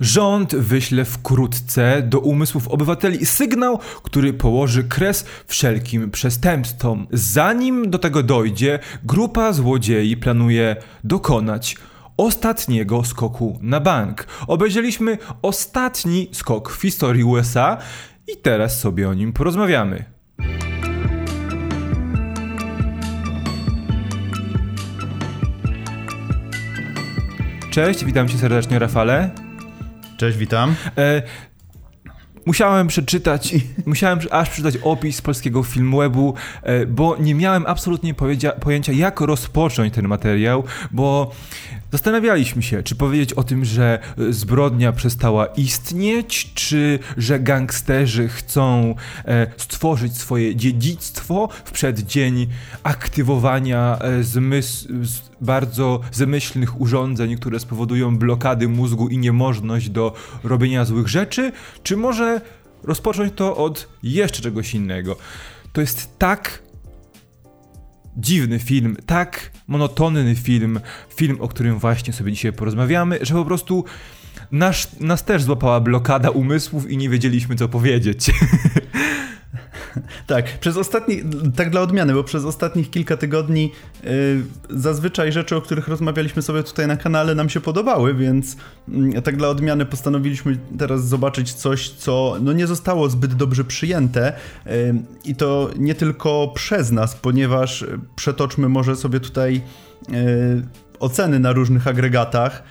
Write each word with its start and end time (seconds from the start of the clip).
Rząd 0.00 0.54
wyśle 0.54 1.04
wkrótce 1.04 2.02
do 2.02 2.20
umysłów 2.20 2.68
obywateli 2.68 3.26
sygnał, 3.26 3.78
który 4.02 4.32
położy 4.32 4.84
kres 4.84 5.24
wszelkim 5.46 6.10
przestępstwom. 6.10 7.06
Zanim 7.12 7.90
do 7.90 7.98
tego 7.98 8.22
dojdzie, 8.22 8.78
grupa 9.04 9.52
złodziei 9.52 10.16
planuje 10.16 10.76
dokonać 11.04 11.76
ostatniego 12.16 13.04
skoku 13.04 13.58
na 13.62 13.80
bank. 13.80 14.26
Obejrzeliśmy 14.46 15.18
ostatni 15.42 16.28
skok 16.32 16.72
w 16.72 16.82
historii 16.82 17.24
USA 17.24 17.78
i 18.28 18.36
teraz 18.36 18.80
sobie 18.80 19.08
o 19.08 19.14
nim 19.14 19.32
porozmawiamy. 19.32 20.04
Cześć, 27.70 28.04
witam 28.04 28.28
cię 28.28 28.38
serdecznie, 28.38 28.78
Rafale. 28.78 29.47
Cześć, 30.18 30.38
witam. 30.38 30.74
E, 30.96 31.22
musiałem 32.46 32.86
przeczytać, 32.86 33.54
musiałem 33.86 34.18
aż 34.30 34.50
przeczytać 34.50 34.82
opis 34.82 35.22
polskiego 35.22 35.62
filmwebu, 35.62 36.34
e, 36.62 36.86
bo 36.86 37.16
nie 37.16 37.34
miałem 37.34 37.64
absolutnie 37.66 38.14
pojęcia, 38.60 38.92
jak 38.92 39.20
rozpocząć 39.20 39.94
ten 39.94 40.08
materiał, 40.08 40.64
bo 40.90 41.30
Zastanawialiśmy 41.92 42.62
się, 42.62 42.82
czy 42.82 42.96
powiedzieć 42.96 43.32
o 43.32 43.44
tym, 43.44 43.64
że 43.64 43.98
zbrodnia 44.30 44.92
przestała 44.92 45.46
istnieć, 45.46 46.50
czy 46.54 46.98
że 47.16 47.40
gangsterzy 47.40 48.28
chcą 48.28 48.94
e, 49.24 49.46
stworzyć 49.56 50.16
swoje 50.16 50.56
dziedzictwo 50.56 51.48
w 51.64 51.72
przeddzień 51.72 52.46
aktywowania 52.82 53.98
e, 53.98 54.22
zmysł, 54.22 54.88
bardzo 55.40 56.00
zmyślnych 56.12 56.80
urządzeń, 56.80 57.36
które 57.36 57.60
spowodują 57.60 58.18
blokady 58.18 58.68
mózgu 58.68 59.08
i 59.08 59.18
niemożność 59.18 59.90
do 59.90 60.14
robienia 60.44 60.84
złych 60.84 61.08
rzeczy, 61.08 61.52
czy 61.82 61.96
może 61.96 62.40
rozpocząć 62.82 63.32
to 63.36 63.56
od 63.56 63.88
jeszcze 64.02 64.42
czegoś 64.42 64.74
innego. 64.74 65.16
To 65.72 65.80
jest 65.80 66.18
tak 66.18 66.62
dziwny 68.16 68.58
film, 68.58 68.96
tak 69.06 69.50
monotonny 69.66 70.34
film, 70.36 70.80
film, 71.14 71.36
o 71.40 71.48
którym 71.48 71.78
właśnie 71.78 72.12
sobie 72.12 72.32
dzisiaj 72.32 72.52
porozmawiamy, 72.52 73.18
że 73.22 73.34
po 73.34 73.44
prostu 73.44 73.84
nasz, 74.52 74.88
nas 75.00 75.24
też 75.24 75.42
złapała 75.42 75.80
blokada 75.80 76.30
umysłów 76.30 76.90
i 76.90 76.96
nie 76.96 77.08
wiedzieliśmy, 77.08 77.56
co 77.56 77.68
powiedzieć. 77.68 78.30
Tak, 80.28 80.58
przez 80.58 80.76
ostatni, 80.76 81.22
tak 81.56 81.70
dla 81.70 81.80
odmiany, 81.80 82.14
bo 82.14 82.24
przez 82.24 82.44
ostatnich 82.44 82.90
kilka 82.90 83.16
tygodni 83.16 83.72
yy, 84.04 84.10
zazwyczaj 84.70 85.32
rzeczy, 85.32 85.56
o 85.56 85.60
których 85.60 85.88
rozmawialiśmy 85.88 86.42
sobie 86.42 86.62
tutaj 86.62 86.86
na 86.86 86.96
kanale 86.96 87.34
nam 87.34 87.48
się 87.48 87.60
podobały, 87.60 88.14
więc 88.14 88.56
yy, 88.88 89.22
tak 89.22 89.36
dla 89.36 89.48
odmiany 89.48 89.86
postanowiliśmy 89.86 90.58
teraz 90.78 91.08
zobaczyć 91.08 91.52
coś, 91.52 91.90
co 91.90 92.36
no, 92.40 92.52
nie 92.52 92.66
zostało 92.66 93.08
zbyt 93.08 93.34
dobrze 93.34 93.64
przyjęte 93.64 94.32
yy, 94.66 94.72
i 95.24 95.34
to 95.34 95.70
nie 95.78 95.94
tylko 95.94 96.52
przez 96.54 96.90
nas, 96.90 97.16
ponieważ 97.16 97.84
przetoczmy 98.16 98.68
może 98.68 98.96
sobie 98.96 99.20
tutaj 99.20 99.62
y, 100.08 100.62
oceny 101.00 101.38
na 101.38 101.52
różnych 101.52 101.86
agregatach. 101.86 102.62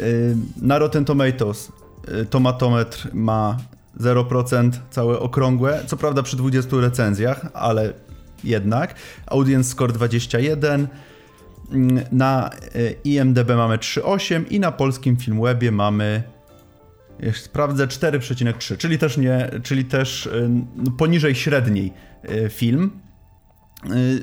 Y, 0.00 0.36
na 0.62 0.78
Rotten 0.78 1.04
Tomatoes 1.04 1.72
y, 2.22 2.26
tomatometr 2.26 3.08
ma 3.12 3.56
0% 4.00 4.70
całe 4.90 5.18
okrągłe, 5.18 5.82
co 5.86 5.96
prawda 5.96 6.22
przy 6.22 6.36
20 6.36 6.76
recenzjach, 6.80 7.46
ale 7.54 7.92
jednak. 8.44 8.94
Audience 9.26 9.70
score 9.70 9.92
21, 9.92 10.88
mm, 11.70 12.04
na 12.12 12.50
e, 12.50 12.92
IMDB 13.04 13.48
mamy 13.48 13.76
3,8 13.78 14.44
i 14.50 14.60
na 14.60 14.72
polskim 14.72 15.16
Filmwebie 15.16 15.72
mamy 15.72 16.22
sprawdzę 17.32 17.86
4,3, 17.86 18.76
czyli 18.76 18.98
też 18.98 19.16
nie, 19.16 19.50
czyli 19.62 19.84
też 19.84 20.26
e, 20.26 20.50
poniżej 20.98 21.34
średniej 21.34 21.92
e, 22.22 22.50
film. 22.50 22.90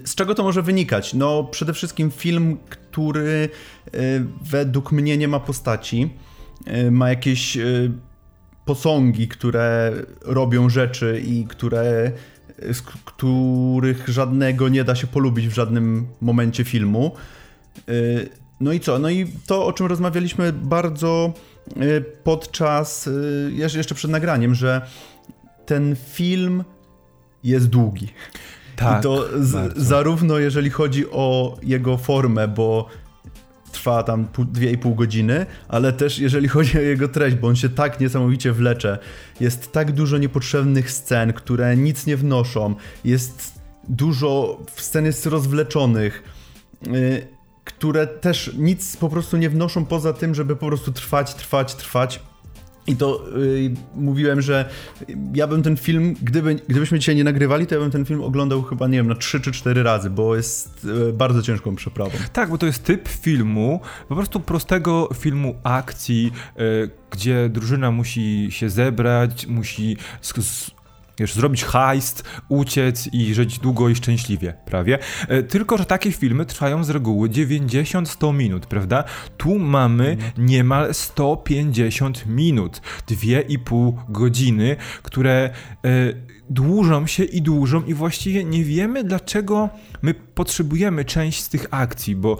Z 0.06 0.16
czego 0.16 0.36
to 0.36 0.44
może 0.44 0.61
wynikać? 0.61 1.14
No, 1.14 1.43
przede 1.43 1.73
wszystkim 1.73 2.11
film, 2.11 2.58
który 2.70 3.49
według 4.42 4.92
mnie 4.92 5.17
nie 5.17 5.27
ma 5.27 5.39
postaci, 5.39 6.10
ma 6.92 7.10
jakieś 7.10 7.58
posągi, 8.69 9.27
które 9.27 9.91
robią 10.21 10.69
rzeczy 10.69 11.23
i 11.25 11.45
które, 11.45 12.11
z 12.71 12.81
których 12.81 14.09
żadnego 14.09 14.69
nie 14.69 14.83
da 14.83 14.95
się 14.95 15.07
polubić 15.07 15.47
w 15.47 15.53
żadnym 15.53 16.07
momencie 16.21 16.63
filmu. 16.63 17.11
Y, 17.89 18.30
no 18.59 18.71
i 18.71 18.80
co? 18.80 18.99
No 18.99 19.09
i 19.09 19.27
to, 19.47 19.65
o 19.65 19.73
czym 19.73 19.85
rozmawialiśmy 19.85 20.53
bardzo 20.53 21.33
y, 21.77 22.03
podczas, 22.23 23.07
y, 23.07 23.52
jeszcze 23.53 23.95
przed 23.95 24.11
nagraniem, 24.11 24.55
że 24.55 24.81
ten 25.65 25.95
film 25.95 26.63
jest 27.43 27.67
długi. 27.67 28.07
Tak, 28.75 28.99
I 28.99 29.03
to 29.03 29.25
z, 29.39 29.77
zarówno 29.77 30.37
jeżeli 30.37 30.69
chodzi 30.69 31.11
o 31.11 31.57
jego 31.63 31.97
formę, 31.97 32.47
bo 32.47 32.87
trwa 33.71 34.03
tam 34.03 34.25
2,5 34.25 34.95
godziny, 34.95 35.45
ale 35.67 35.93
też 35.93 36.19
jeżeli 36.19 36.47
chodzi 36.57 36.77
o 36.77 36.81
jego 36.81 37.07
treść, 37.07 37.35
bo 37.35 37.47
on 37.47 37.55
się 37.55 37.69
tak 37.69 37.99
niesamowicie 37.99 38.52
wlecze, 38.52 38.97
jest 39.39 39.71
tak 39.71 39.91
dużo 39.91 40.17
niepotrzebnych 40.17 40.91
scen, 40.91 41.33
które 41.33 41.77
nic 41.77 42.05
nie 42.05 42.17
wnoszą, 42.17 42.75
jest 43.05 43.59
dużo 43.89 44.59
scen 44.75 45.05
jest 45.05 45.25
rozwleczonych, 45.25 46.23
yy, 46.87 47.27
które 47.63 48.07
też 48.07 48.52
nic 48.57 48.97
po 48.97 49.09
prostu 49.09 49.37
nie 49.37 49.49
wnoszą 49.49 49.86
poza 49.86 50.13
tym, 50.13 50.36
żeby 50.36 50.55
po 50.55 50.67
prostu 50.67 50.91
trwać, 50.91 51.33
trwać, 51.33 51.75
trwać. 51.75 52.19
I 52.89 52.95
to 52.95 53.26
yy, 53.38 53.72
mówiłem, 53.95 54.42
że 54.42 54.70
ja 55.33 55.48
bym 55.48 55.64
ten 55.64 55.77
film, 55.77 56.16
gdyby, 56.22 56.55
gdybyśmy 56.55 57.00
dzisiaj 57.00 57.16
nie 57.16 57.23
nagrywali, 57.23 57.67
to 57.67 57.76
ja 57.76 57.82
bym 57.82 57.92
ten 57.92 58.05
film 58.05 58.23
oglądał 58.23 58.61
chyba, 58.61 58.88
nie 58.88 58.98
wiem, 58.98 59.08
na 59.08 59.16
3 59.16 59.39
czy 59.39 59.52
4 59.52 59.83
razy, 59.83 60.10
bo 60.10 60.36
jest 60.36 60.83
yy, 60.83 61.14
bardzo 61.14 61.42
ciężką 61.42 61.76
przeprawą. 61.76 62.11
Tak, 62.33 62.49
bo 62.49 62.58
to 62.58 62.66
jest 62.66 62.83
typ 62.83 63.08
filmu, 63.08 63.82
po 64.08 64.16
prostu 64.16 64.39
prostego 64.39 65.10
filmu 65.16 65.55
akcji, 65.64 66.32
yy, 66.58 66.89
gdzie 67.11 67.49
drużyna 67.49 67.92
musi 67.92 68.48
się 68.52 68.70
zebrać, 68.70 69.48
musi 69.48 69.98
wiesz, 71.19 71.33
zrobić 71.33 71.63
heist, 71.63 72.23
uciec 72.49 73.09
i 73.13 73.33
żyć 73.33 73.59
długo 73.59 73.89
i 73.89 73.95
szczęśliwie, 73.95 74.53
prawie. 74.65 74.99
E, 75.27 75.43
tylko, 75.43 75.77
że 75.77 75.85
takie 75.85 76.11
filmy 76.11 76.45
trwają 76.45 76.83
z 76.83 76.89
reguły 76.89 77.30
90-100 77.30 78.33
minut, 78.33 78.65
prawda? 78.65 79.03
Tu 79.37 79.59
mamy 79.59 80.17
niemal 80.37 80.93
150 80.93 82.25
minut, 82.25 82.81
2,5 83.07 83.93
godziny, 84.09 84.75
które 85.03 85.49
e, 85.85 86.30
dłużą 86.49 87.07
się 87.07 87.23
i 87.23 87.41
dłużą 87.41 87.83
i 87.83 87.93
właściwie 87.93 88.43
nie 88.43 88.63
wiemy, 88.63 89.03
dlaczego 89.03 89.69
my 90.01 90.13
potrzebujemy 90.13 91.05
część 91.05 91.43
z 91.43 91.49
tych 91.49 91.65
akcji, 91.71 92.15
bo 92.15 92.37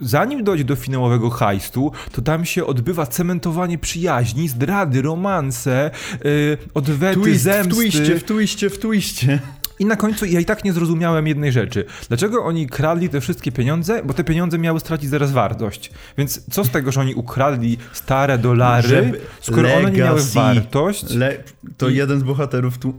zanim 0.00 0.44
dojdzie 0.44 0.64
do 0.64 0.76
finałowego 0.76 1.30
hajstu, 1.30 1.92
to 2.12 2.22
tam 2.22 2.44
się 2.44 2.66
odbywa 2.66 3.06
cementowanie 3.06 3.78
przyjaźni, 3.78 4.48
zdrady, 4.48 5.02
romanse, 5.02 5.90
yy, 6.24 6.58
odwety, 6.74 7.20
Twist, 7.20 7.42
zemsty. 7.42 7.74
W 7.74 7.78
twiście, 7.78 8.19
w 8.20 8.24
twiście, 8.24 8.70
w 8.70 8.78
twiście. 8.78 9.38
I 9.78 9.84
na 9.84 9.96
końcu 9.96 10.24
ja 10.24 10.40
i 10.40 10.44
tak 10.44 10.64
nie 10.64 10.72
zrozumiałem 10.72 11.26
jednej 11.26 11.52
rzeczy. 11.52 11.84
Dlaczego 12.08 12.44
oni 12.44 12.66
kradli 12.66 13.08
te 13.08 13.20
wszystkie 13.20 13.52
pieniądze? 13.52 14.02
Bo 14.04 14.14
te 14.14 14.24
pieniądze 14.24 14.58
miały 14.58 14.80
stracić 14.80 15.10
zaraz 15.10 15.32
wartość. 15.32 15.90
Więc 16.18 16.44
co 16.50 16.64
z 16.64 16.70
tego, 16.70 16.92
że 16.92 17.00
oni 17.00 17.14
ukradli 17.14 17.78
stare 17.92 18.38
dolary, 18.38 18.88
Żeby 18.88 19.20
skoro 19.40 19.74
one 19.74 19.90
nie 19.90 19.98
miały 19.98 20.20
wartość? 20.22 21.14
Le 21.14 21.36
to 21.76 21.88
i... 21.88 21.94
jeden 21.96 22.20
z 22.20 22.22
bohaterów 22.22 22.78
tu 22.78 22.94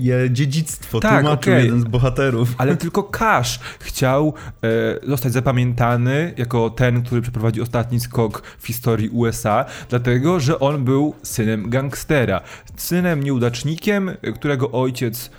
je 0.00 0.30
dziedzictwo, 0.30 1.00
tak, 1.00 1.20
tłumaczył 1.20 1.52
okay. 1.52 1.64
jeden 1.64 1.80
z 1.80 1.84
bohaterów. 1.84 2.54
Ale 2.58 2.76
tylko 2.76 3.02
Cash 3.02 3.60
chciał 3.78 4.34
e, 4.62 5.08
zostać 5.08 5.32
zapamiętany 5.32 6.34
jako 6.36 6.70
ten, 6.70 7.02
który 7.02 7.22
przeprowadził 7.22 7.62
ostatni 7.62 8.00
skok 8.00 8.42
w 8.58 8.66
historii 8.66 9.08
USA, 9.08 9.64
dlatego, 9.88 10.40
że 10.40 10.60
on 10.60 10.84
był 10.84 11.14
synem 11.22 11.70
gangstera. 11.70 12.40
Synem 12.76 13.22
nieudacznikiem, 13.22 14.10
którego 14.34 14.70
ojciec 14.70 15.30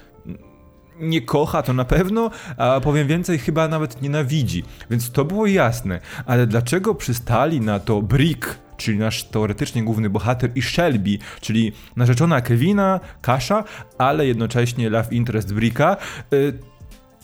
nie 1.01 1.21
kocha, 1.21 1.61
to 1.61 1.73
na 1.73 1.85
pewno, 1.85 2.31
a 2.57 2.79
powiem 2.79 3.07
więcej, 3.07 3.39
chyba 3.39 3.67
nawet 3.67 4.01
nienawidzi. 4.01 4.63
Więc 4.89 5.11
to 5.11 5.25
było 5.25 5.47
jasne. 5.47 5.99
Ale 6.25 6.47
dlaczego 6.47 6.95
przystali 6.95 7.61
na 7.61 7.79
to 7.79 8.01
Brick, 8.01 8.59
czyli 8.77 8.97
nasz 8.97 9.23
teoretycznie 9.23 9.83
główny 9.83 10.09
bohater, 10.09 10.51
i 10.55 10.61
Shelby, 10.61 11.17
czyli 11.41 11.71
narzeczona 11.95 12.41
Kevina, 12.41 12.99
Kasha, 13.21 13.63
ale 13.97 14.27
jednocześnie 14.27 14.89
love 14.89 15.11
interest 15.11 15.53
Bricka, 15.53 15.97
y, 16.33 16.59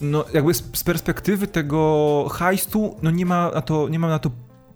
no 0.01 0.25
jakby 0.33 0.53
z, 0.53 0.83
perspektywy 0.83 1.47
tego 1.47 2.29
heistu, 2.29 2.97
no 3.01 3.11
nie 3.11 3.25
ma 3.25 3.51
na 3.55 3.61
to, 3.61 3.89
nie 3.89 3.99
mam 3.99 4.09
na 4.09 4.19
to 4.19 4.31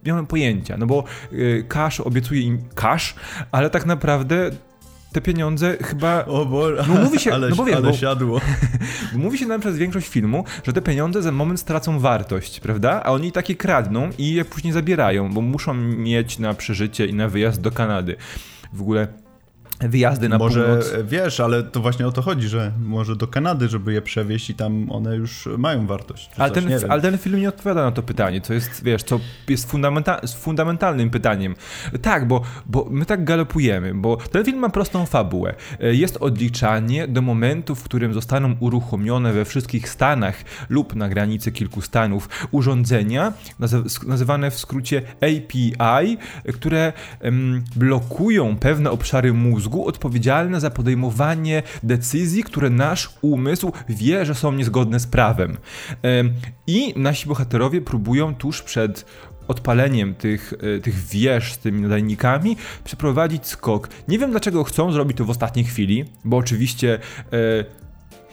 nie 0.06 0.14
mam 0.14 0.28
pojęcia, 0.28 0.78
no 0.78 0.86
bo 0.86 1.04
y, 1.34 1.66
Cash 1.70 2.00
obiecuje 2.00 2.42
im 2.42 2.62
cash, 2.76 3.16
ale 3.52 3.70
tak 3.70 3.86
naprawdę 3.86 4.52
te 5.12 5.22
pieniądze 5.22 5.78
chyba... 5.84 6.26
O 6.26 6.46
Boże, 6.46 6.84
no 6.88 7.04
mówi 7.04 7.20
się, 7.20 7.34
ale, 7.34 7.50
no 7.50 7.64
ale 7.64 7.82
bo, 7.82 7.94
siadło. 7.94 8.42
Bo 9.14 9.20
mówi 9.20 9.38
się 9.38 9.46
nam 9.46 9.62
przez 9.62 9.78
większość 9.78 10.08
filmu, 10.08 10.44
że 10.64 10.74
te 10.74 10.82
pieniądze 10.82 11.22
za 11.22 11.32
moment 11.32 11.60
stracą 11.60 12.00
wartość, 12.00 12.60
prawda? 12.60 13.04
A 13.04 13.12
oni 13.12 13.32
takie 13.32 13.56
kradną 13.56 14.10
i 14.18 14.34
je 14.34 14.46
później 14.46 14.74
zabierają, 14.74 15.34
bo 15.34 15.42
muszą 15.42 15.74
mieć 15.74 16.40
na 16.40 16.54
przeżycie 16.54 17.06
i 17.06 17.14
na 17.14 17.30
wyjazd 17.30 17.62
do 17.62 17.72
Kanady. 17.72 18.16
W 18.74 18.82
ogóle 18.82 19.08
wyjazdy 19.90 20.30
na 20.30 20.38
może, 20.38 20.64
północ. 20.66 20.86
wiesz, 21.04 21.40
ale 21.40 21.64
to 21.64 21.80
właśnie 21.80 22.08
o 22.08 22.12
to 22.12 22.22
chodzi, 22.22 22.48
że 22.48 22.72
może 22.84 23.16
do 23.16 23.28
Kanady, 23.28 23.68
żeby 23.70 23.94
je 23.94 24.02
przewieźć 24.02 24.50
i 24.50 24.54
tam 24.56 24.92
one 24.92 25.16
już 25.16 25.50
mają 25.58 25.88
wartość. 25.88 26.30
Ale 26.38 26.52
coś, 26.52 26.64
ten, 26.64 26.92
ale 26.92 27.02
ten 27.02 27.18
film 27.18 27.40
nie 27.40 27.50
odpowiada 27.50 27.84
na 27.84 27.92
to 27.92 28.04
pytanie, 28.04 28.42
co 28.42 28.54
jest, 28.54 28.84
wiesz, 28.84 29.04
co 29.04 29.20
jest 29.50 29.72
fundamenta 29.72 30.22
fundamentalnym 30.38 31.10
pytaniem. 31.10 31.56
Tak, 32.02 32.28
bo, 32.28 32.42
bo 32.66 32.88
my 32.90 33.06
tak 33.06 33.24
galopujemy, 33.24 33.94
bo 33.96 34.18
ten 34.18 34.46
film 34.46 34.60
ma 34.60 34.70
prostą 34.70 35.06
fabułę. 35.06 35.54
E, 35.80 35.94
Jest 35.96 36.18
odliczanie 36.18 37.08
do 37.08 37.22
momentu, 37.22 37.76
w 37.76 37.84
którym 37.84 38.14
zostaną 38.14 38.56
uruchomione 38.60 39.34
we 39.34 39.46
wszystkich 39.46 39.90
stanach 39.90 40.36
lub 40.70 40.96
na 40.96 41.10
granicy 41.10 41.52
kilku 41.52 41.82
stanów 41.82 42.30
urządzenia, 42.52 43.34
nazy- 43.60 44.08
nazywane 44.08 44.52
w 44.52 44.60
skrócie 44.60 45.02
API, 45.22 46.18
które 46.54 46.94
blokują 47.76 48.56
pewne 48.58 48.92
obszary 48.92 49.34
mózgu 49.34 49.71
odpowiedzialne 49.80 50.60
za 50.60 50.70
podejmowanie 50.70 51.64
decyzji, 51.84 52.44
które 52.44 52.70
nasz 52.70 53.10
umysł 53.22 53.72
wie, 53.90 54.26
że 54.26 54.36
są 54.36 54.52
niezgodne 54.52 55.00
z 55.00 55.08
prawem. 55.08 55.58
Em, 56.02 56.34
I 56.68 56.94
nasi 56.96 57.28
bohaterowie 57.28 57.82
próbują 57.82 58.36
tuż 58.36 58.62
przed 58.62 59.06
odpaleniem 59.48 60.16
tych, 60.16 60.54
e, 60.78 60.80
tych 60.80 60.96
wież 60.96 61.54
z 61.54 61.58
tymi 61.58 61.82
nadajnikami 61.82 62.58
przeprowadzić 62.84 63.48
skok. 63.48 63.90
Nie 64.08 64.20
wiem 64.20 64.32
dlaczego 64.32 64.64
chcą 64.64 64.92
zrobić 64.92 65.18
to 65.18 65.26
w 65.26 65.30
ostatniej 65.30 65.66
chwili, 65.66 66.06
bo 66.26 66.38
oczywiście 66.38 67.00
e, 67.34 67.81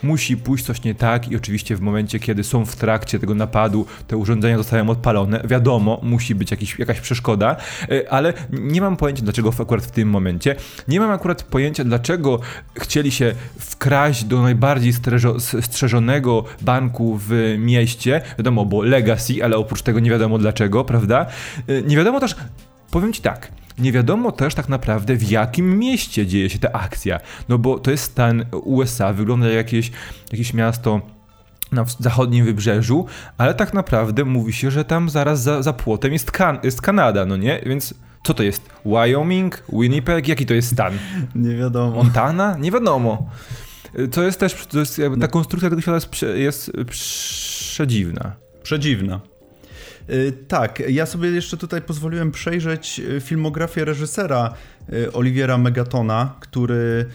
musi 0.02 0.36
pójść 0.36 0.64
coś 0.64 0.82
nie 0.82 0.94
tak 0.94 1.28
i 1.28 1.36
oczywiście 1.36 1.76
w 1.76 1.80
momencie, 1.80 2.18
kiedy 2.18 2.44
są 2.44 2.66
w 2.66 2.76
trakcie 2.76 3.18
tego 3.18 3.34
napadu, 3.34 3.86
te 4.06 4.16
urządzenia 4.16 4.58
zostają 4.58 4.90
odpalone. 4.90 5.40
Wiadomo, 5.44 6.00
musi 6.02 6.34
być 6.34 6.50
jakiś, 6.50 6.78
jakaś 6.78 7.00
przeszkoda, 7.00 7.56
e, 7.90 8.12
ale 8.12 8.32
nie 8.52 8.80
mam 8.80 8.96
pojęcia, 8.96 9.22
dlaczego 9.22 9.52
akurat 9.60 9.84
w 9.84 9.90
tym 9.90 10.08
momencie. 10.10 10.56
Nie 10.88 11.00
mam 11.00 11.10
akurat 11.10 11.42
pojęcia, 11.42 11.84
dlaczego 11.84 12.40
chcieli 12.74 13.10
się 13.10 13.34
wkraść 13.58 14.24
do 14.24 14.42
najbardziej 14.42 14.92
strzeżonego 15.60 16.44
banku 16.60 17.20
w 17.28 17.56
mieście. 17.58 18.20
Wiadomo, 18.38 18.64
bo 18.64 18.82
Legacy, 18.82 19.44
ale 19.44 19.56
oprócz 19.56 19.82
tego 19.82 20.00
nie 20.00 20.10
wiadomo 20.10 20.38
dlaczego, 20.38 20.84
prawda? 20.84 21.26
E, 21.68 21.82
Nie 21.82 21.96
wiadomo 21.96 22.20
też, 22.20 22.36
powiem 22.90 23.12
ci 23.12 23.22
tak, 23.22 23.52
nie 23.78 23.92
wiadomo 23.92 24.32
też 24.32 24.54
tak 24.54 24.68
naprawdę 24.68 25.16
w 25.16 25.30
jakim 25.30 25.78
mieście 25.78 26.26
dzieje 26.26 26.50
się 26.50 26.58
ta 26.58 26.72
akcja. 26.72 27.20
No 27.48 27.58
bo 27.58 27.78
to 27.78 27.90
jest 27.90 28.04
stan 28.04 28.44
USA, 28.52 29.12
wygląda 29.12 29.46
jak 29.46 29.56
jakieś, 29.56 29.90
jakieś 30.32 30.54
miasto 30.54 31.00
na 31.72 31.84
zachodnim 31.98 32.44
wybrzeżu, 32.44 33.06
ale 33.38 33.54
tak 33.54 33.74
naprawdę 33.74 34.24
mówi 34.24 34.52
się, 34.52 34.70
że 34.70 34.84
tam 34.84 35.10
zaraz 35.10 35.42
za, 35.42 35.62
za 35.62 35.72
płotem 35.72 36.12
jest, 36.12 36.30
kan 36.30 36.58
jest 36.62 36.82
Kanada, 36.82 37.26
no 37.26 37.36
nie? 37.36 37.60
Więc 37.66 37.94
co 38.24 38.34
to 38.34 38.42
jest? 38.42 38.70
Wyoming? 38.84 39.62
Winnipeg? 39.72 40.28
Jaki 40.28 40.46
to 40.46 40.54
jest 40.54 40.72
stan? 40.72 40.92
Nie 41.34 41.56
wiadomo. 41.56 41.96
Montana? 41.96 42.56
Nie 42.58 42.70
wiadomo. 42.70 43.30
To 44.12 44.22
jest 44.22 44.40
też, 44.40 44.66
to 44.66 44.78
jest 44.78 45.00
ta 45.20 45.28
konstrukcja 45.28 45.70
tego 45.70 45.82
świata 45.82 45.96
jest, 45.96 46.12
jest 46.34 46.72
przedziwna. 46.90 48.36
Przedziwna. 48.62 49.20
Y, 50.10 50.32
Tak, 50.48 50.82
ja 50.88 51.06
sobie 51.06 51.28
jeszcze 51.30 51.56
tutaj 51.56 51.82
pozwoliłem 51.82 52.30
przejrzeć 52.30 53.00
y, 53.00 53.20
filmografię 53.20 53.84
reżysera 53.84 54.54
y, 54.92 55.12
Oliviera 55.12 55.58
Megatona, 55.58 56.34
który 56.40 57.06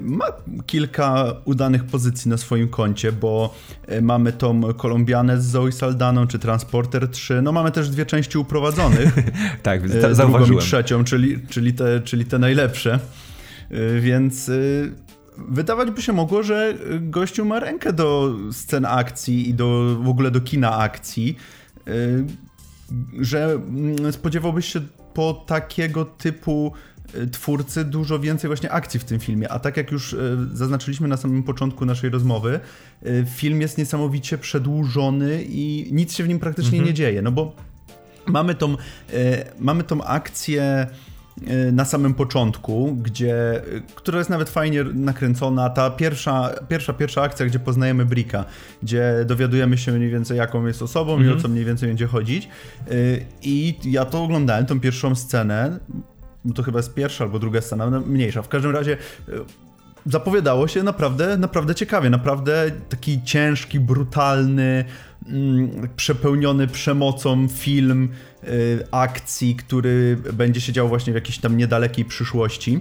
ma 0.00 0.24
kilka 0.66 1.34
udanych 1.44 1.84
pozycji 1.84 2.28
na 2.30 2.36
swoim 2.36 2.68
koncie, 2.68 3.12
bo 3.12 3.54
mamy 4.02 4.32
tą 4.32 4.74
Kolumbianę 4.74 5.40
z 5.40 5.44
Zoe 5.44 5.72
Saldaną, 5.72 6.26
czy 6.26 6.38
Transporter 6.38 7.08
3, 7.08 7.42
no 7.42 7.52
mamy 7.52 7.70
też 7.70 7.90
dwie 7.90 8.06
części 8.06 8.38
uprowadzonych, 8.38 9.14
Tak, 9.62 9.84
y, 9.84 9.88
za, 9.88 9.94
drugą 9.94 10.12
i 10.12 10.14
zauważyłem. 10.14 10.60
trzecią, 10.62 11.04
czyli, 11.04 11.38
czyli, 11.48 11.74
te, 11.74 12.00
czyli 12.00 12.24
te 12.24 12.38
najlepsze, 12.38 12.98
więc 14.00 14.50
wydawać 15.38 15.90
by 15.90 16.02
się 16.02 16.12
mogło, 16.12 16.42
że 16.42 16.74
gościu 17.00 17.44
ma 17.44 17.60
rękę 17.60 17.92
do 17.92 18.34
scen 18.52 18.84
akcji 18.84 19.48
i 19.48 19.54
do, 19.54 19.96
w 20.00 20.08
ogóle 20.08 20.30
do 20.30 20.40
kina 20.40 20.78
akcji, 20.78 21.36
że 23.20 23.52
mm, 23.52 24.12
spodziewałbyś 24.12 24.72
się 24.72 24.80
po 25.14 25.44
takiego 25.46 26.04
typu 26.04 26.72
y, 27.14 27.26
twórcy 27.26 27.84
dużo 27.84 28.18
więcej 28.18 28.48
właśnie 28.48 28.70
akcji 28.70 29.00
w 29.00 29.04
tym 29.04 29.20
filmie. 29.20 29.48
A 29.48 29.58
tak 29.58 29.76
jak 29.76 29.90
już 29.90 30.12
y, 30.12 30.36
zaznaczyliśmy 30.52 31.08
na 31.08 31.16
samym 31.16 31.42
początku 31.42 31.86
naszej 31.86 32.10
rozmowy, 32.10 32.60
y, 33.06 33.26
film 33.34 33.60
jest 33.60 33.78
niesamowicie 33.78 34.38
przedłużony 34.38 35.44
i 35.48 35.88
nic 35.92 36.14
się 36.14 36.24
w 36.24 36.28
nim 36.28 36.38
praktycznie 36.38 36.80
nie 36.80 36.94
dzieje, 36.94 37.22
no 37.22 37.32
bo 37.32 37.52
mamy 38.26 38.54
tą, 38.54 38.72
y, 38.74 38.76
mamy 39.58 39.84
tą 39.84 40.04
akcję 40.04 40.86
y, 40.90 41.15
na 41.72 41.84
samym 41.84 42.14
początku, 42.14 42.96
gdzie, 43.02 43.62
y, 43.74 43.82
która 43.94 44.18
jest 44.18 44.30
nawet 44.30 44.48
fajnie 44.48 44.84
nakręcona, 44.84 45.70
ta 45.70 45.90
pierwsza, 45.90 46.50
pierwsza, 46.68 46.92
pierwsza 46.92 47.22
akcja, 47.22 47.46
gdzie 47.46 47.58
poznajemy 47.58 48.04
Brika, 48.04 48.44
gdzie 48.82 49.24
dowiadujemy 49.26 49.78
się 49.78 49.92
mniej 49.92 50.10
więcej 50.10 50.38
jaką 50.38 50.66
jest 50.66 50.82
osobą 50.82 51.22
i 51.22 51.28
o 51.28 51.36
co 51.36 51.48
mniej 51.48 51.64
więcej 51.64 51.88
będzie 51.88 52.06
chodzić. 52.06 52.48
Y, 52.90 53.26
i 53.42 53.74
ja 53.84 54.04
to 54.04 54.24
oglądałem, 54.24 54.66
tą 54.66 54.80
pierwszą 54.80 55.14
scenę, 55.14 55.78
bo 56.44 56.54
to 56.54 56.62
chyba 56.62 56.78
jest 56.78 56.94
pierwsza 56.94 57.24
albo 57.24 57.38
druga 57.38 57.60
scena, 57.60 57.90
no, 57.90 58.00
mniejsza, 58.00 58.42
w 58.42 58.48
każdym 58.48 58.70
razie 58.70 58.96
y, 59.28 59.32
zapowiadało 60.06 60.68
się 60.68 60.82
naprawdę, 60.82 61.36
naprawdę 61.36 61.74
ciekawie, 61.74 62.10
naprawdę 62.10 62.70
taki 62.88 63.22
ciężki, 63.22 63.80
brutalny, 63.80 64.84
mm, 65.26 65.88
przepełniony 65.96 66.66
przemocą 66.66 67.48
film. 67.48 68.08
y, 68.08 68.35
akcji, 68.90 69.56
który 69.56 70.16
będzie 70.32 70.60
się 70.60 70.72
działo 70.72 70.88
właśnie 70.88 71.12
w 71.12 71.16
jakiejś 71.16 71.38
tam 71.38 71.56
niedalekiej 71.56 72.04
przyszłości. 72.04 72.80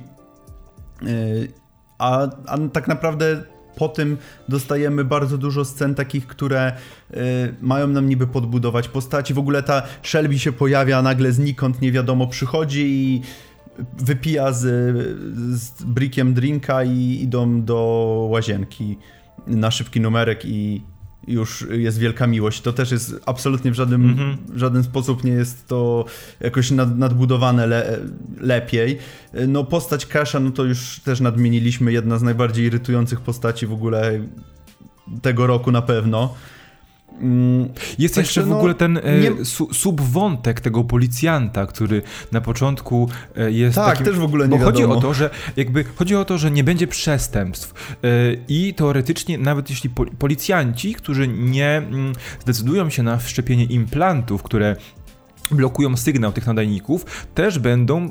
Y, 1.04 1.54
A, 1.98 2.28
a 2.48 2.58
tak 2.74 2.88
naprawdę 2.88 3.44
po 3.76 3.90
tym 3.90 4.18
dostajemy 4.50 5.04
bardzo 5.04 5.38
dużo 5.38 5.66
scen 5.66 5.96
takich, 5.96 6.28
które 6.28 6.74
y, 7.12 7.16
mają 7.62 7.88
nam 7.88 8.10
niby 8.10 8.28
podbudować 8.28 8.88
postaci. 8.88 9.34
W 9.34 9.40
ogóle 9.40 9.64
ta 9.64 9.84
Shelby 10.04 10.40
się 10.40 10.52
pojawia 10.52 11.02
nagle 11.02 11.32
znikąd, 11.32 11.82
nie 11.82 11.92
wiadomo, 11.92 12.28
przychodzi 12.28 12.86
i 12.86 13.22
wypija 13.98 14.52
z, 14.52 14.62
z 15.60 15.84
Brickiem 15.84 16.34
drinka 16.34 16.84
i 16.84 17.20
idą 17.22 17.64
do 17.64 18.28
łazienki 18.32 18.98
na 19.48 19.72
szybki 19.72 20.02
numerek 20.02 20.46
i 20.46 20.82
już 21.28 21.68
jest 21.72 21.98
wielka 21.98 22.28
miłość. 22.28 22.62
To 22.62 22.74
też 22.74 22.92
jest 22.92 23.16
absolutnie 23.26 23.72
w 23.72 23.74
żaden, 23.74 24.16
w 24.48 24.58
żaden 24.58 24.84
sposób 24.84 25.24
nie 25.24 25.32
jest 25.32 25.68
to 25.68 26.06
jakoś 26.40 26.72
nad, 26.72 26.98
nadbudowane 26.98 27.68
le, 27.68 28.00
lepiej. 28.40 28.98
No 29.48 29.64
postać 29.64 30.06
Kasha, 30.06 30.40
no 30.40 30.52
to 30.52 30.64
już 30.64 31.00
też 31.00 31.20
nadmieniliśmy, 31.20 31.92
jedna 31.92 32.18
z 32.18 32.24
najbardziej 32.24 32.66
irytujących 32.66 33.22
postaci 33.22 33.68
w 33.68 33.74
ogóle 33.74 34.20
tego 35.22 35.48
roku 35.48 35.72
na 35.72 35.82
pewno. 35.82 36.34
Mm, 37.22 37.70
Jest 38.00 38.16
Także, 38.16 38.20
jeszcze 38.30 38.44
w 38.44 38.48
no, 38.48 38.58
ogóle 38.58 38.74
ten 38.74 38.98
e, 38.98 39.20
nie- 39.20 39.46
su, 39.46 39.74
subwątek 39.74 40.62
tego 40.62 40.84
policjanta, 40.84 41.66
który 41.66 42.02
na 42.32 42.42
początku 42.42 43.10
e, 43.38 43.52
jest 43.52 43.76
Tak, 43.76 43.86
takim... 43.90 44.06
też 44.06 44.20
w 44.20 44.24
ogóle 44.24 44.48
nie 44.48 44.58
Bo 44.60 44.66
chodzi 44.66 44.84
o 44.84 45.02
to, 45.02 45.14
że 45.14 45.30
jakby 45.56 45.84
chodzi 45.84 46.16
o 46.16 46.26
to, 46.26 46.38
że 46.38 46.52
nie 46.52 46.64
będzie 46.64 46.88
przestępstw 46.88 47.74
e, 48.04 48.08
i 48.48 48.74
teoretycznie 48.74 49.38
nawet 49.38 49.70
jeśli 49.70 49.90
pol- 49.90 50.12
policjanci, 50.20 50.94
którzy 50.96 51.28
nie 51.28 51.68
mm, 51.78 52.14
zdecydują 52.42 52.90
się 52.90 53.04
na 53.04 53.18
wszczepienie 53.18 53.64
implantów, 53.66 54.44
które 54.44 54.76
blokują 55.52 55.98
sygnał 55.98 56.32
tych 56.32 56.48
nadajników, 56.48 57.28
też 57.36 57.60
będą 57.60 58.06
e, 58.06 58.10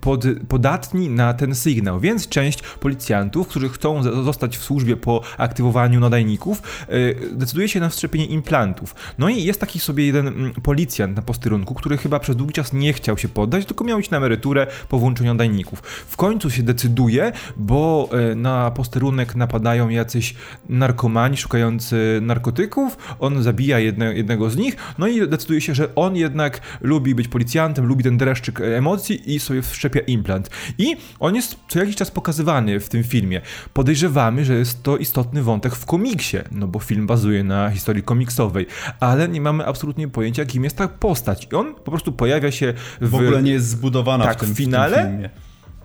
pod, 0.00 0.24
podatni 0.48 1.08
na 1.08 1.34
ten 1.34 1.54
sygnał. 1.54 2.00
Więc 2.00 2.28
część 2.28 2.62
policjantów, 2.62 3.48
którzy 3.48 3.68
chcą 3.68 4.02
zostać 4.02 4.56
w 4.56 4.62
służbie 4.62 4.96
po 4.96 5.22
aktywowaniu 5.38 6.00
nadajników, 6.00 6.62
e, 6.88 7.36
decyduje 7.36 7.68
się 7.68 7.80
na 7.80 7.88
wszczepienie 7.88 8.26
implantów. 8.26 8.94
No 9.18 9.28
i 9.28 9.44
jest 9.44 9.60
taki 9.60 9.80
sobie 9.80 10.06
jeden 10.06 10.28
mm, 10.28 10.52
policjant 10.52 11.16
na 11.16 11.22
posterunku, 11.22 11.74
który 11.74 11.96
chyba 11.96 12.20
przez 12.20 12.36
długi 12.36 12.52
czas 12.52 12.72
nie 12.72 12.92
chciał 12.92 13.18
się 13.18 13.28
poddać, 13.28 13.66
tylko 13.66 13.84
miał 13.84 13.98
iść 13.98 14.10
na 14.10 14.16
emeryturę 14.16 14.66
po 14.88 14.98
włączeniu 14.98 15.34
nadajników. 15.34 15.82
W 16.08 16.16
końcu 16.16 16.50
się 16.50 16.62
decyduje, 16.62 17.32
bo 17.56 18.08
e, 18.12 18.34
na 18.34 18.70
posterunek 18.70 19.34
napadają 19.34 19.88
jacyś 19.88 20.34
narkomani 20.68 21.36
szukający 21.36 22.18
narkotyków, 22.22 22.96
on 23.20 23.42
zabija 23.42 23.78
jedne, 23.78 24.14
jednego 24.14 24.50
z 24.50 24.56
nich, 24.56 24.76
no 24.98 25.06
i 25.06 25.28
decyduje 25.28 25.60
się, 25.60 25.74
że 25.74 25.94
on 25.94 26.16
jednak 26.16 26.60
lubi 26.80 27.14
być 27.14 27.28
policjantem, 27.28 27.86
lubi 27.86 28.04
ten 28.04 28.16
dreszczyk 28.18 28.60
e, 28.60 28.76
emocji 28.78 29.34
i 29.34 29.40
sobie 29.40 29.62
wszczepia 29.62 30.00
implant. 30.00 30.50
I 30.78 30.96
on 31.20 31.34
jest 31.34 31.56
co 31.68 31.78
jakiś 31.78 31.96
czas 31.96 32.10
pokazywany 32.10 32.80
w 32.80 32.88
tym 32.88 33.04
filmie. 33.04 33.40
Podejrzewamy, 33.72 34.44
że 34.44 34.54
jest 34.54 34.82
to 34.82 34.96
istotny 34.96 35.42
wątek 35.42 35.74
w 35.74 35.86
komiksie, 35.86 36.36
no 36.50 36.66
bo 36.68 36.78
film 36.78 37.06
bazuje 37.06 37.44
na 37.44 37.70
historii 37.70 38.02
komiksowej, 38.02 38.66
ale 39.00 39.28
nie 39.28 39.40
mamy 39.40 39.66
absolutnie 39.66 40.08
pojęcia, 40.08 40.44
kim 40.44 40.64
jest 40.64 40.76
ta 40.76 40.88
postać. 40.88 41.48
I 41.52 41.54
on 41.54 41.74
po 41.74 41.90
prostu 41.90 42.12
pojawia 42.12 42.50
się 42.52 42.74
w, 43.00 43.10
w 43.10 43.14
ogóle 43.14 43.42
nie 43.42 43.52
jest 43.52 43.68
zbudowana 43.68 44.24
Tak, 44.24 44.36
w 44.38 44.40
tym, 44.40 44.54
w 44.54 44.58
finale? 44.58 44.96
w 44.96 45.00
tym 45.00 45.10
filmie. 45.10 45.30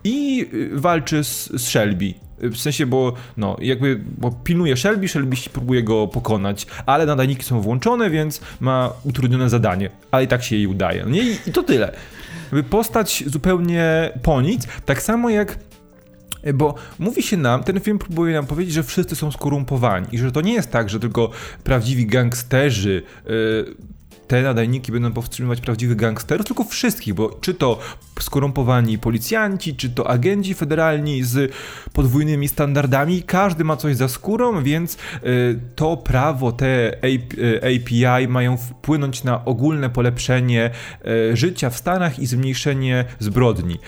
i 0.03 0.45
y, 0.53 0.69
walczy 0.79 1.23
z, 1.23 1.49
z 1.49 1.61
Shelby. 1.67 2.13
W 2.39 2.57
sensie, 2.57 2.85
bo 2.85 3.13
no, 3.37 3.57
jakby 3.61 4.01
bo 4.17 4.31
pilnuje 4.31 4.77
Shelby, 4.77 5.07
Shelby 5.07 5.35
próbuje 5.53 5.83
go 5.83 6.07
pokonać, 6.07 6.67
ale 6.85 7.05
nadajniki 7.05 7.43
są 7.43 7.61
włączone, 7.61 8.09
więc 8.09 8.41
ma 8.59 8.93
utrudnione 9.03 9.49
zadanie, 9.49 9.89
ale 10.11 10.23
i 10.23 10.27
tak 10.27 10.43
się 10.43 10.55
jej 10.55 10.67
udaje. 10.67 11.03
No 11.03 11.09
nie? 11.09 11.23
I 11.47 11.51
to 11.53 11.63
tyle. 11.63 11.91
Postać 12.69 13.23
zupełnie 13.27 14.11
po 14.23 14.41
nic, 14.41 14.67
tak 14.85 15.01
samo 15.01 15.29
jak 15.29 15.57
bo 16.53 16.75
mówi 16.99 17.23
się 17.23 17.37
nam, 17.37 17.63
ten 17.63 17.79
film 17.79 17.99
próbuje 17.99 18.33
nam 18.33 18.45
powiedzieć, 18.45 18.73
że 18.73 18.83
wszyscy 18.83 19.15
są 19.15 19.31
skorumpowani 19.31 20.07
i 20.11 20.17
że 20.17 20.31
to 20.31 20.41
nie 20.41 20.53
jest 20.53 20.71
tak, 20.71 20.89
że 20.89 20.99
tylko 20.99 21.29
prawdziwi 21.63 22.05
gangsterzy 22.05 23.03
yy, 23.25 23.75
te 24.27 24.41
nadajniki 24.41 24.91
będą 24.91 25.11
powstrzymywać 25.11 25.61
prawdziwych 25.61 25.97
gangsterów, 25.97 26.45
tylko 26.45 26.63
wszystkich, 26.63 27.13
bo 27.13 27.37
czy 27.41 27.53
to 27.53 27.79
skorumpowani 28.19 28.97
policjanci, 28.97 29.75
czy 29.75 29.89
to 29.89 30.09
agenci 30.09 30.53
federalni 30.53 31.23
z 31.23 31.53
podwójnymi 31.93 32.47
standardami, 32.47 33.23
każdy 33.23 33.63
ma 33.63 33.77
coś 33.77 33.95
za 33.95 34.07
skórą, 34.07 34.63
więc 34.63 34.93
y, 34.95 35.59
to 35.75 35.97
prawo, 35.97 36.51
te 36.51 36.97
API 37.57 38.25
y, 38.25 38.27
mają 38.27 38.57
wpłynąć 38.57 39.23
na 39.23 39.45
ogólne 39.45 39.89
polepszenie 39.89 40.71
y, 41.31 41.37
życia 41.37 41.69
w 41.69 41.77
Stanach 41.77 42.19
i 42.19 42.25
zmniejszenie 42.25 43.05
zbrodni. 43.19 43.79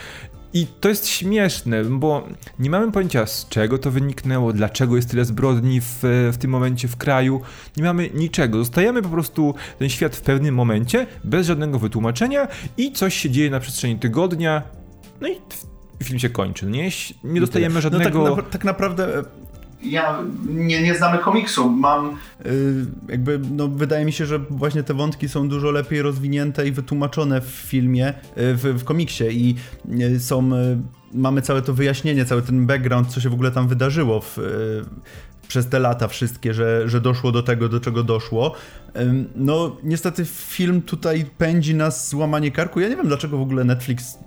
I 0.54 0.68
to 0.80 0.90
jest 0.90 1.08
śmieszne, 1.08 1.84
bo 1.84 2.28
nie 2.60 2.70
mamy 2.70 2.92
pojęcia 2.92 3.26
z 3.26 3.50
czego 3.50 3.78
to 3.78 3.92
wyniknęło, 3.92 4.54
dlaczego 4.54 4.96
jest 4.96 5.10
tyle 5.10 5.26
zbrodni 5.26 5.82
w, 5.82 6.00
w 6.34 6.38
tym 6.38 6.52
momencie 6.52 6.88
w 6.88 6.98
kraju. 6.98 7.42
Nie 7.78 7.84
mamy 7.84 8.10
niczego. 8.14 8.58
Zostajemy 8.58 9.02
po 9.02 9.10
prostu 9.10 9.56
ten 9.80 9.90
świat 9.90 10.16
w 10.16 10.22
pewnym 10.22 10.56
momencie, 10.56 11.08
bez 11.24 11.48
żadnego 11.48 11.80
wytłumaczenia 11.80 12.48
i 12.78 12.92
coś 12.92 13.16
się 13.16 13.30
dzieje 13.30 13.50
na 13.50 13.60
przestrzeni 13.60 14.00
tygodnia. 14.00 14.62
No 15.22 15.28
i 15.28 15.36
film 16.04 16.20
się 16.20 16.30
kończy. 16.30 16.66
Nie, 16.66 16.90
nie 17.24 17.40
dostajemy 17.40 17.82
żadnego. 17.82 18.20
No 18.20 18.36
tak, 18.36 18.46
na, 18.46 18.52
tak 18.52 18.64
naprawdę 18.64 19.24
ja 19.84 20.24
nie, 20.50 20.82
nie 20.82 20.96
znamy 20.96 21.18
komiksu. 21.18 21.70
Mam 21.70 22.18
yy, 22.46 22.52
jakby, 23.10 23.40
no 23.52 23.68
wydaje 23.68 24.06
mi 24.06 24.12
się, 24.12 24.26
że 24.26 24.40
właśnie 24.40 24.84
te 24.84 24.94
wątki 24.94 25.30
są 25.30 25.50
dużo 25.50 25.72
lepiej 25.72 26.02
rozwinięte 26.02 26.68
i 26.68 26.72
wytłumaczone 26.72 27.42
w 27.42 27.46
filmie, 27.46 28.14
yy, 28.36 28.56
w, 28.56 28.64
w 28.64 28.84
komiksie 28.84 29.24
i 29.32 29.56
yy, 29.88 30.20
są, 30.20 30.54
y, 30.54 30.78
mamy 31.14 31.42
całe 31.42 31.62
to 31.62 31.74
wyjaśnienie, 31.74 32.26
cały 32.26 32.42
ten 32.42 32.66
background, 32.66 33.08
co 33.08 33.22
się 33.22 33.30
w 33.30 33.34
ogóle 33.34 33.52
tam 33.52 33.68
wydarzyło 33.68 34.22
w, 34.22 34.38
y, 34.38 34.86
przez 35.48 35.70
te 35.70 35.80
lata 35.80 36.08
wszystkie, 36.08 36.54
że, 36.54 36.90
że 36.90 37.02
doszło 37.02 37.32
do 37.32 37.44
tego, 37.44 37.70
do 37.70 37.80
czego 37.80 38.04
doszło. 38.04 38.56
No 39.36 39.78
niestety 39.84 40.26
film 40.26 40.82
tutaj 40.82 41.26
pędzi 41.38 41.76
nas 41.76 42.10
złamanie 42.10 42.52
karku. 42.52 42.80
Ja 42.80 42.90
nie 42.90 42.96
wiem, 42.96 43.08
dlaczego 43.08 43.38
w 43.38 43.42
ogóle 43.42 43.64
Netflix 43.64 44.18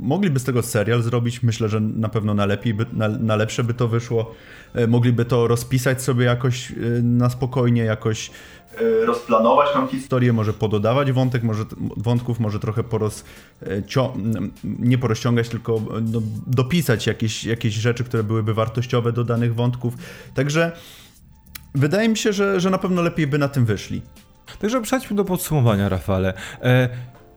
mogliby 0.00 0.40
z 0.40 0.44
tego 0.44 0.62
serial 0.62 1.02
zrobić. 1.02 1.42
Myślę, 1.42 1.68
że 1.68 1.80
na 1.80 2.08
pewno 2.08 2.34
na, 2.34 2.46
lepiej 2.46 2.74
by, 2.74 2.86
na, 2.92 3.08
na 3.08 3.36
lepsze 3.36 3.64
by 3.64 3.74
to 3.74 3.88
wyszło. 3.88 4.34
E, 4.74 4.86
mogliby 4.86 5.24
to 5.24 5.48
rozpisać 5.48 6.02
sobie 6.02 6.24
jakoś 6.24 6.70
e, 6.70 6.74
na 7.02 7.30
spokojnie, 7.30 7.82
jakoś 7.82 8.30
e, 8.74 9.06
rozplanować 9.06 9.72
tą 9.72 9.86
historię, 9.86 10.32
może 10.32 10.52
pododawać 10.52 11.12
wątek, 11.12 11.42
może 11.42 11.64
wątków, 11.96 12.40
może 12.40 12.58
trochę 12.58 12.82
poroz, 12.82 13.24
nie 14.64 14.98
porozciągać, 14.98 15.48
tylko 15.48 15.80
no, 16.02 16.22
dopisać 16.46 17.06
jakieś, 17.06 17.44
jakieś 17.44 17.74
rzeczy, 17.74 18.04
które 18.04 18.22
byłyby 18.22 18.54
wartościowe 18.54 19.12
do 19.12 19.24
danych 19.24 19.54
wątków. 19.54 19.94
Także 20.34 20.72
wydaje 21.74 22.08
mi 22.08 22.16
się, 22.16 22.32
że, 22.32 22.60
że 22.60 22.70
na 22.70 22.78
pewno 22.78 23.02
lepiej 23.02 23.26
by 23.26 23.38
na 23.38 23.48
tym 23.48 23.64
wyszli. 23.64 24.02
Także 24.58 24.82
przejdźmy 24.82 25.16
do 25.16 25.24
podsumowania, 25.24 25.88
Rafale. 25.88 26.34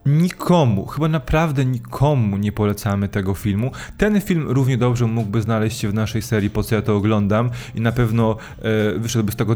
Nikomu, 0.05 0.85
chyba 0.85 1.07
naprawdę 1.07 1.65
nikomu 1.65 2.37
nie 2.37 2.51
polecamy 2.51 3.09
tego 3.09 3.33
filmu. 3.33 3.71
Ten 3.97 4.21
film 4.21 4.47
równie 4.49 4.77
dobrze 4.77 5.07
mógłby 5.07 5.41
znaleźć 5.41 5.79
się 5.79 5.89
w 5.89 5.93
naszej 5.93 6.21
serii, 6.21 6.49
po 6.49 6.63
co 6.63 6.75
ja 6.75 6.81
to 6.81 6.95
oglądam 6.95 7.49
i 7.75 7.81
na 7.81 7.91
pewno 7.91 8.37
e, 8.61 8.99
wyszedłby 8.99 9.31
z 9.31 9.35
tego 9.35 9.55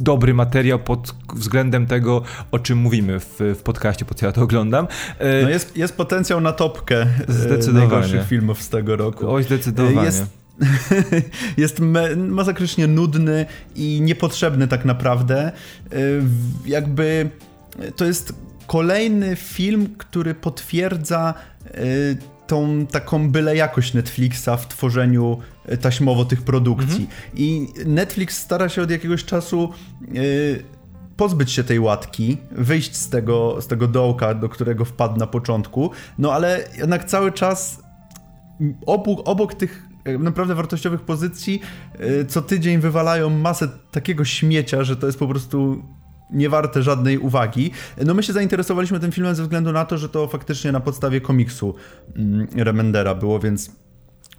dobry 0.00 0.34
materiał 0.34 0.78
pod 0.78 1.14
względem 1.34 1.86
tego, 1.86 2.22
o 2.50 2.58
czym 2.58 2.78
mówimy 2.78 3.20
w, 3.20 3.38
w 3.40 3.62
podcaście, 3.62 4.04
po 4.04 4.14
co 4.14 4.26
ja 4.26 4.32
to 4.32 4.42
oglądam. 4.42 4.86
E, 5.18 5.42
no 5.42 5.48
jest, 5.48 5.76
jest 5.76 5.96
potencjał 5.96 6.40
na 6.40 6.52
topkę 6.52 7.06
e, 7.28 7.32
zdecydowanie. 7.32 7.88
najgorszych 7.88 8.28
filmów 8.28 8.62
z 8.62 8.68
tego 8.68 8.96
roku. 8.96 9.30
Oj, 9.30 9.42
zdecydowanie. 9.42 10.04
Jest, 10.04 10.26
jest 11.56 11.80
masakrycznie 12.16 12.86
nudny 12.86 13.46
i 13.74 14.00
niepotrzebny 14.00 14.68
tak 14.68 14.84
naprawdę. 14.84 15.52
E, 15.92 15.98
jakby 16.66 17.30
to 17.96 18.04
jest 18.04 18.46
kolejny 18.66 19.36
film, 19.36 19.94
który 19.98 20.34
potwierdza 20.34 21.34
y, 21.66 22.16
tą 22.46 22.86
taką 22.86 23.30
byle 23.30 23.56
jakość 23.56 23.94
Netflixa 23.94 24.48
w 24.58 24.68
tworzeniu 24.68 25.38
y, 25.72 25.78
taśmowo 25.78 26.24
tych 26.24 26.42
produkcji. 26.42 27.00
Mhm. 27.00 27.08
I 27.34 27.68
Netflix 27.86 28.38
stara 28.38 28.68
się 28.68 28.82
od 28.82 28.90
jakiegoś 28.90 29.24
czasu 29.24 29.72
y, 30.16 30.64
pozbyć 31.16 31.52
się 31.52 31.64
tej 31.64 31.80
łatki, 31.80 32.36
wyjść 32.50 32.96
z 32.96 33.08
tego, 33.08 33.60
z 33.60 33.66
tego 33.66 33.88
dołka, 33.88 34.34
do 34.34 34.48
którego 34.48 34.84
wpadł 34.84 35.18
na 35.18 35.26
początku, 35.26 35.90
no 36.18 36.32
ale 36.32 36.64
jednak 36.78 37.04
cały 37.04 37.32
czas 37.32 37.82
obok, 38.86 39.20
obok 39.24 39.54
tych 39.54 39.82
naprawdę 40.18 40.54
wartościowych 40.54 41.00
pozycji 41.00 41.60
co 42.28 42.42
tydzień 42.42 42.78
wywalają 42.78 43.30
masę 43.30 43.68
takiego 43.90 44.24
śmiecia, 44.24 44.84
że 44.84 44.96
to 44.96 45.06
jest 45.06 45.18
po 45.18 45.28
prostu 45.28 45.82
nie 46.30 46.48
warte 46.48 46.82
żadnej 46.82 47.18
uwagi. 47.18 47.70
No 48.04 48.14
my 48.14 48.22
się 48.22 48.32
zainteresowaliśmy 48.32 49.00
tym 49.00 49.12
filmem 49.12 49.34
ze 49.34 49.42
względu 49.42 49.72
na 49.72 49.84
to, 49.84 49.98
że 49.98 50.08
to 50.08 50.28
faktycznie 50.28 50.72
na 50.72 50.80
podstawie 50.80 51.20
komiksu 51.20 51.74
mm, 52.16 52.46
Remendera 52.56 53.14
było, 53.14 53.38
więc 53.38 53.70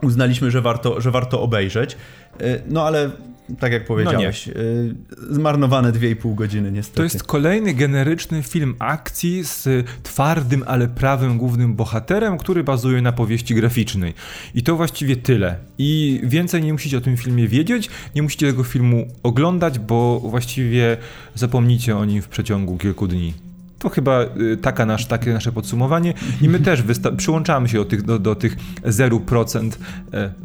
uznaliśmy, 0.02 0.52
że 0.52 0.62
warto, 0.62 1.02
że 1.02 1.12
warto 1.12 1.42
obejrzeć. 1.42 1.98
E, 2.40 2.62
no 2.68 2.84
ale 2.84 3.12
tak 3.60 3.72
jak 3.72 3.86
powiedziałeś, 3.86 4.50
no 4.56 5.36
zmarnowane 5.36 5.92
2,5 5.92 6.36
godziny 6.36 6.72
niestety. 6.72 6.98
To 6.98 7.04
jest 7.04 7.24
kolejny 7.24 7.74
generyczny 7.74 8.44
film 8.44 8.76
akcji 8.80 9.44
z 9.44 9.88
twardym, 10.04 10.64
ale 10.68 10.88
prawym 10.88 11.38
głównym 11.38 11.76
bohaterem, 11.76 12.38
który 12.38 12.64
bazuje 12.64 13.02
na 13.02 13.12
powieści 13.12 13.56
graficznej. 13.56 14.14
I 14.56 14.64
to 14.64 14.76
właściwie 14.76 15.16
tyle. 15.16 15.56
I 15.78 16.22
więcej 16.24 16.64
nie 16.64 16.74
musicie 16.74 16.98
o 16.98 17.02
tym 17.02 17.18
filmie 17.18 17.48
wiedzieć, 17.48 17.90
nie 18.16 18.22
musicie 18.22 18.48
tego 18.48 18.64
filmu 18.64 19.08
oglądać, 19.24 19.80
bo 19.80 20.20
właściwie 20.20 20.98
zapomnicie 21.36 21.98
o 21.98 22.06
nim 22.06 22.22
w 22.22 22.28
przeciągu 22.28 22.78
kilku 22.78 23.08
dni. 23.08 23.34
To 23.80 23.90
chyba 23.90 24.22
y, 24.22 24.58
taka 24.58 24.86
nasz, 24.86 25.06
takie 25.06 25.34
nasze 25.34 25.52
podsumowanie 25.52 26.14
i 26.42 26.50
my 26.50 26.60
też 26.70 26.84
przyłączamy 27.18 27.70
się 27.70 27.78
do 27.78 27.86
tych, 27.86 28.02
do, 28.02 28.20
do 28.20 28.36
tych 28.36 28.56
0%, 28.84 29.72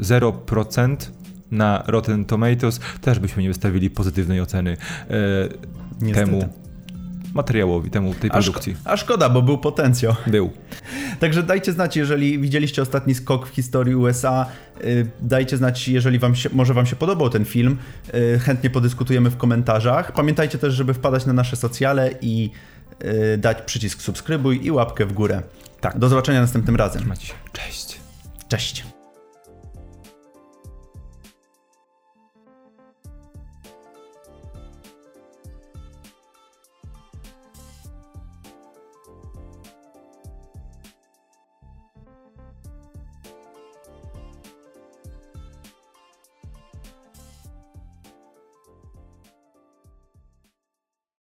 0% 0.00 0.96
na 1.52 1.82
Rotten 1.86 2.24
Tomatoes, 2.24 2.80
też 3.00 3.18
byśmy 3.18 3.42
nie 3.42 3.48
wystawili 3.48 3.90
pozytywnej 3.90 4.40
oceny 4.40 4.76
e, 6.10 6.14
temu 6.14 6.48
materiałowi, 7.34 7.90
temu 7.90 8.14
tej 8.14 8.30
produkcji. 8.30 8.72
A, 8.72 8.76
szko 8.80 8.90
a 8.90 8.96
szkoda, 8.96 9.28
bo 9.28 9.42
był 9.42 9.58
potencjał. 9.58 10.14
Był. 10.26 10.50
Także 11.20 11.42
dajcie 11.42 11.72
znać, 11.72 11.96
jeżeli 11.96 12.38
widzieliście 12.38 12.82
ostatni 12.82 13.14
skok 13.14 13.48
w 13.48 13.54
historii 13.54 13.94
USA. 13.94 14.46
Y, 14.84 15.06
dajcie 15.20 15.56
znać, 15.56 15.88
jeżeli 15.88 16.18
wam 16.18 16.34
się, 16.34 16.48
może 16.52 16.74
Wam 16.74 16.86
się 16.86 16.96
podobał 16.96 17.30
ten 17.30 17.44
film. 17.44 17.78
Y, 18.14 18.38
chętnie 18.38 18.70
podyskutujemy 18.70 19.30
w 19.30 19.36
komentarzach. 19.36 20.12
Pamiętajcie 20.12 20.58
też, 20.58 20.74
żeby 20.74 20.94
wpadać 20.94 21.26
na 21.26 21.32
nasze 21.32 21.56
socjale 21.56 22.10
i 22.20 22.50
y, 23.04 23.38
dać 23.38 23.62
przycisk 23.62 24.02
subskrybuj 24.02 24.66
i 24.66 24.70
łapkę 24.70 25.06
w 25.06 25.12
górę. 25.12 25.42
Tak. 25.80 25.98
Do 25.98 26.08
zobaczenia 26.08 26.40
następnym 26.40 26.76
razem. 26.76 27.12
Cześć. 27.52 28.00
Cześć. 28.48 28.84